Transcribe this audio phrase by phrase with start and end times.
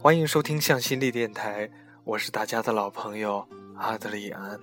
[0.00, 1.68] 欢迎收听向心力电台，
[2.04, 3.44] 我是大家的老朋友
[3.74, 4.56] 阿德里安。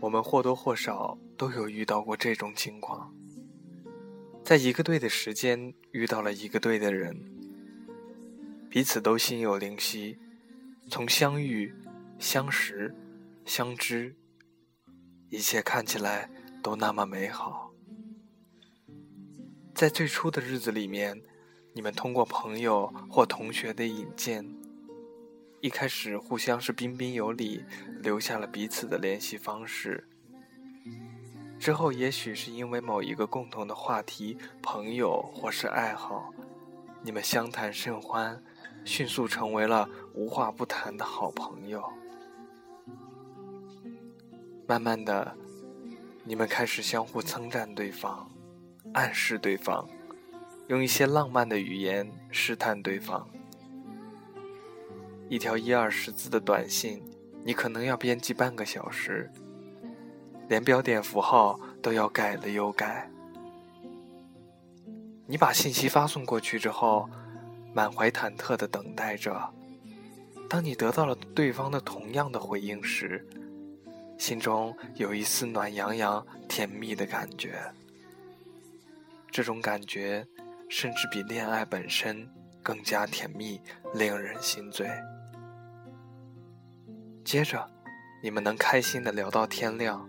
[0.00, 3.14] 我们或多或少都有遇到过这种情况，
[4.42, 7.16] 在一个对的时间遇到了一个对的人，
[8.68, 10.18] 彼此都心有灵犀，
[10.88, 11.72] 从相遇、
[12.18, 12.92] 相识、
[13.44, 14.16] 相知，
[15.28, 16.28] 一切看起来。
[16.62, 17.72] 都那么美好。
[19.74, 21.22] 在最初的日子里面，
[21.72, 24.44] 你们通过朋友或同学的引荐，
[25.60, 27.64] 一开始互相是彬彬有礼，
[28.02, 30.08] 留下了彼此的联系方式。
[31.60, 36.32] 之后，也许是因为某一个共同的话题、朋友或是爱好，
[37.02, 38.42] 你们相谈甚欢，
[38.84, 41.82] 迅速成为了无话不谈的好朋友。
[44.66, 45.36] 慢慢的。
[46.28, 48.30] 你们开始相互称赞对方，
[48.92, 49.88] 暗示对方，
[50.66, 53.26] 用一些浪漫的语言试探对方。
[55.30, 57.02] 一条一二十字的短信，
[57.42, 59.32] 你可能要编辑半个小时，
[60.48, 63.10] 连标点符号都要改了又改。
[65.26, 67.08] 你把信息发送过去之后，
[67.72, 69.48] 满怀忐忑的等待着。
[70.46, 73.26] 当你得到了对方的同样的回应时，
[74.18, 77.58] 心中有一丝暖洋洋、甜蜜的感觉，
[79.30, 80.26] 这种感觉
[80.68, 82.28] 甚至比恋爱本身
[82.62, 83.60] 更加甜蜜，
[83.94, 84.90] 令人心醉。
[87.24, 87.64] 接着，
[88.20, 90.06] 你们能开心的聊到天亮。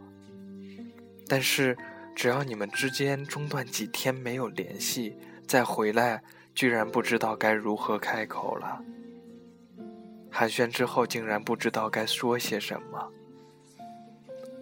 [1.27, 1.77] 但是，
[2.15, 5.15] 只要你们之间中断几天没有联系，
[5.47, 6.23] 再回来，
[6.55, 8.83] 居然不知道该如何开口了。
[10.31, 13.13] 寒暄之后，竟然不知道该说些什么。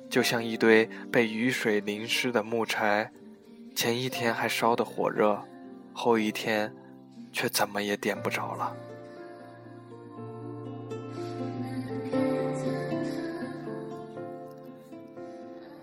[0.10, 3.12] 就像一堆被雨水淋湿的木柴，
[3.76, 5.40] 前一天还烧得火热，
[5.94, 6.74] 后一天
[7.32, 8.76] 却怎么也点不着了。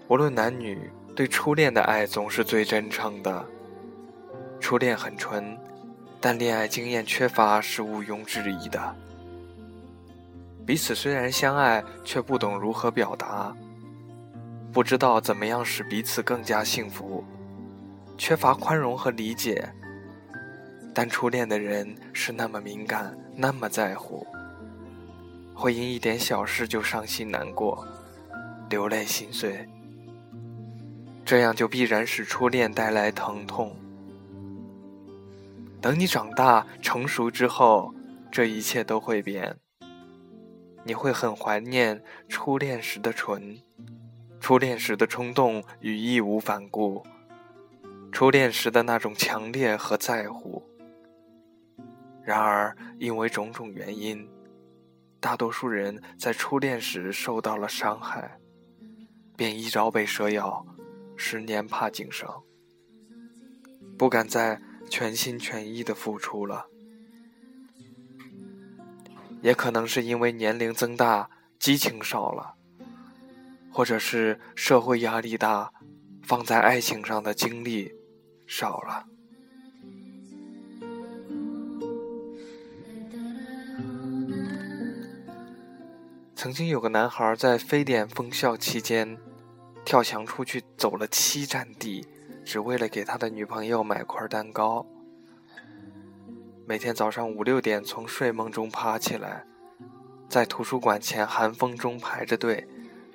[0.08, 3.44] 无论男女，对初恋的爱总是最真诚的。
[4.60, 5.58] 初恋很纯，
[6.20, 8.94] 但恋爱经验缺乏是毋庸置疑的。
[10.64, 13.54] 彼此虽然相爱，却不懂如何表达。
[14.74, 17.22] 不知道怎么样使彼此更加幸福，
[18.18, 19.72] 缺乏宽容和理解。
[20.92, 24.26] 但初恋的人是那么敏感，那么在乎，
[25.54, 27.86] 会因一点小事就伤心难过，
[28.68, 29.64] 流泪心碎。
[31.24, 33.76] 这样就必然使初恋带来疼痛。
[35.80, 37.94] 等你长大成熟之后，
[38.28, 39.56] 这一切都会变。
[40.82, 43.56] 你会很怀念初恋时的纯。
[44.44, 47.02] 初恋时的冲动与义无反顾，
[48.12, 50.62] 初恋时的那种强烈和在乎。
[52.22, 54.28] 然而，因为种种原因，
[55.18, 58.38] 大多数人在初恋时受到了伤害，
[59.34, 60.66] 便一朝被蛇咬，
[61.16, 62.28] 十年怕井绳，
[63.96, 64.60] 不敢再
[64.90, 66.66] 全心全意的付出了。
[69.40, 72.56] 也可能是因为年龄增大，激情少了。
[73.74, 75.72] 或者是社会压力大，
[76.22, 77.92] 放在爱情上的精力
[78.46, 79.04] 少了。
[86.36, 89.18] 曾经有个男孩在非典封校期间，
[89.84, 92.06] 跳墙出去走了七站地，
[92.44, 94.86] 只为了给他的女朋友买块蛋糕。
[96.64, 99.44] 每天早上五六点从睡梦中爬起来，
[100.28, 102.68] 在图书馆前寒风中排着队。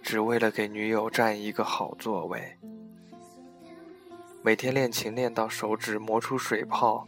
[0.09, 2.57] 只为了给女友占一个好座位，
[4.41, 7.07] 每天练琴练到手指磨出水泡，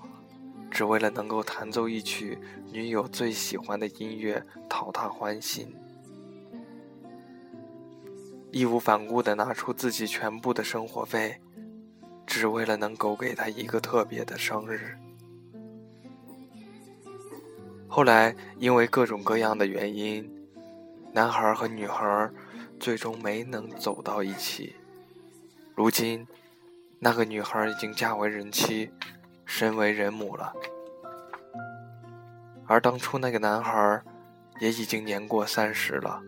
[0.69, 2.38] 只为了能够弹奏一曲
[2.72, 5.75] 女友最喜欢的音乐讨她欢心，
[8.51, 11.42] 义无反顾地拿出自己全部的生活费，
[12.27, 14.95] 只为了能够给她一个特别的生日。
[17.88, 20.31] 后来因为各种各样的原因，
[21.12, 22.30] 男孩和女孩。
[22.81, 24.75] 最终没能走到一起。
[25.75, 26.28] 如今，
[26.98, 28.89] 那个女孩已经嫁为人妻，
[29.45, 30.51] 身为人母了，
[32.66, 34.01] 而当初那个男孩
[34.60, 36.24] 也已经年过三十了，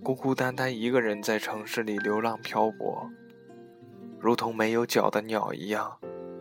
[0.00, 3.10] 孤孤单单一个人在城市里流浪漂泊，
[4.20, 5.98] 如同没有脚的鸟一样，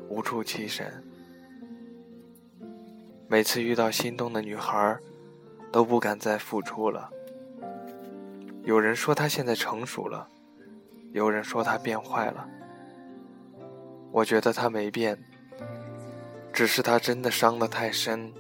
[0.10, 1.04] 无处栖身。
[3.28, 5.00] 每次遇到心动的女孩，
[5.72, 7.10] 都不敢再付出了。
[8.66, 10.28] 有人说他现在成熟了，
[11.14, 12.48] 有人说他变坏了，
[14.12, 15.16] 我觉得他没变，
[16.52, 18.34] 只是他真的伤得太深，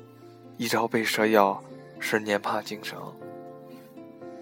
[0.57, 1.63] 一朝被蛇咬，
[1.99, 2.99] 十年怕井绳，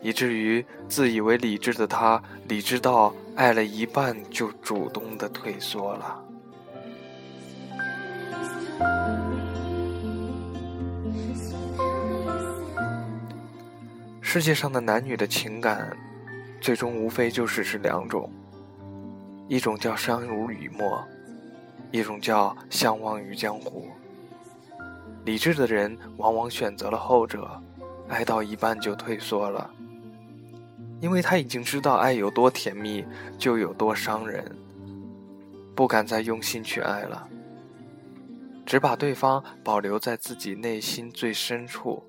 [0.01, 6.23] 以至于自以为理智的他，理智到爱了一半就主动的退缩了。
[14.33, 15.95] 世界上的男女的情感。
[16.59, 18.27] 最终无非就是是两种，
[19.47, 21.05] 一种叫相濡以沫，
[21.91, 23.87] 一种叫相忘于江湖。
[25.23, 27.47] 理智的人往往选择了后者，
[28.07, 29.69] 爱到一半就退缩了，
[30.99, 33.05] 因为他已经知道爱有多甜蜜
[33.37, 34.43] 就有多伤人，
[35.75, 37.27] 不敢再用心去爱了，
[38.65, 42.03] 只把对方保留在自己内心最深处，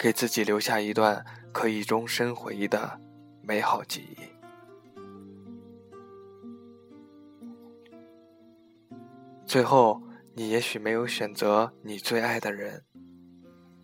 [0.00, 2.98] 给自己留下一段可以终身回忆的。
[3.42, 4.16] 美好记忆。
[9.44, 10.00] 最后，
[10.34, 12.82] 你也许没有选择你最爱的人，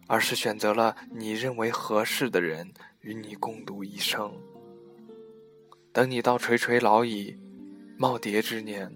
[0.06, 4.32] 而是选择了你认为合适的人与你共度一生。
[5.92, 7.36] 等你到垂垂老矣、
[7.98, 8.90] 耄耋之年，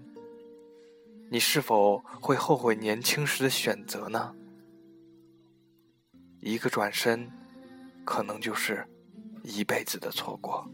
[1.29, 4.33] 你是否会后悔年轻时的选择呢？
[6.41, 7.31] 一个转身，
[8.03, 8.85] 可能就是。
[9.43, 10.69] 一辈子的错过。